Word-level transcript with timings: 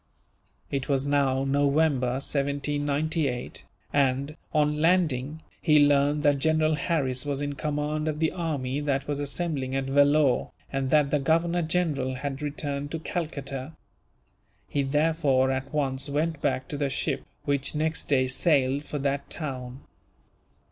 It 0.71 0.89
was 0.89 1.05
now 1.05 1.43
November, 1.43 2.13
1798 2.17 3.65
and, 3.93 4.35
on 4.51 4.81
landing, 4.81 5.43
he 5.61 5.85
learned 5.85 6.23
that 6.23 6.39
General 6.39 6.73
Harris 6.73 7.23
was 7.23 7.39
in 7.39 7.53
command 7.53 8.07
of 8.07 8.19
the 8.19 8.31
army 8.31 8.79
that 8.79 9.07
was 9.07 9.19
assembling 9.19 9.75
at 9.75 9.83
Vellore, 9.85 10.49
and 10.73 10.89
that 10.89 11.11
the 11.11 11.19
Governor 11.19 11.61
General 11.61 12.15
had 12.15 12.41
returned 12.41 12.89
to 12.89 12.97
Calcutta. 12.99 13.73
He 14.67 14.81
therefore 14.81 15.51
at 15.51 15.71
once 15.71 16.09
went 16.09 16.41
back 16.41 16.67
to 16.69 16.77
the 16.77 16.89
ship, 16.89 17.21
which 17.45 17.75
next 17.75 18.05
day 18.07 18.25
sailed 18.25 18.83
for 18.85 18.97
that 18.97 19.29
town. 19.29 19.81